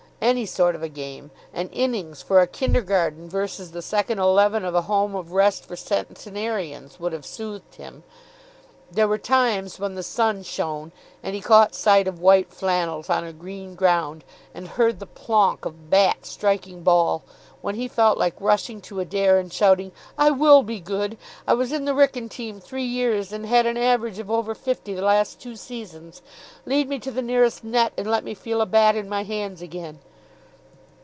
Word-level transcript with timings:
Any 0.23 0.45
sort 0.45 0.75
of 0.75 0.83
a 0.83 0.87
game. 0.87 1.31
An 1.51 1.67
innings 1.69 2.21
for 2.21 2.41
a 2.41 2.47
Kindergarten 2.47 3.27
v. 3.27 3.45
the 3.63 3.81
Second 3.81 4.19
Eleven 4.19 4.63
of 4.63 4.75
a 4.75 4.83
Home 4.83 5.15
of 5.15 5.31
Rest 5.31 5.65
for 5.65 5.75
Centenarians 5.75 6.99
would 6.99 7.11
have 7.11 7.25
soothed 7.25 7.75
him. 7.75 8.03
There 8.91 9.07
were 9.07 9.17
times, 9.17 9.79
when 9.79 9.95
the 9.95 10.03
sun 10.03 10.43
shone, 10.43 10.91
and 11.23 11.33
he 11.33 11.41
caught 11.41 11.73
sight 11.73 12.07
of 12.07 12.19
white 12.19 12.53
flannels 12.53 13.09
on 13.09 13.23
a 13.23 13.33
green 13.33 13.73
ground, 13.73 14.23
and 14.53 14.67
heard 14.67 14.99
the 14.99 15.07
"plonk" 15.07 15.65
of 15.65 15.89
bat 15.89 16.23
striking 16.27 16.83
ball, 16.83 17.23
when 17.61 17.73
he 17.73 17.87
felt 17.87 18.19
like 18.19 18.35
rushing 18.39 18.79
to 18.81 18.99
Adair 18.99 19.39
and 19.39 19.51
shouting, 19.51 19.91
"I 20.19 20.29
will 20.29 20.61
be 20.61 20.79
good. 20.79 21.17
I 21.47 21.55
was 21.55 21.71
in 21.71 21.85
the 21.85 21.95
Wrykyn 21.95 22.29
team 22.29 22.59
three 22.59 22.85
years, 22.85 23.33
and 23.33 23.47
had 23.47 23.65
an 23.65 23.75
average 23.75 24.19
of 24.19 24.29
over 24.29 24.53
fifty 24.53 24.93
the 24.93 25.01
last 25.01 25.41
two 25.41 25.55
seasons. 25.55 26.21
Lead 26.67 26.87
me 26.87 26.99
to 26.99 27.09
the 27.09 27.23
nearest 27.23 27.63
net, 27.63 27.91
and 27.97 28.05
let 28.09 28.23
me 28.23 28.35
feel 28.35 28.61
a 28.61 28.67
bat 28.67 28.95
in 28.95 29.09
my 29.09 29.23
hands 29.23 29.63
again." 29.63 29.97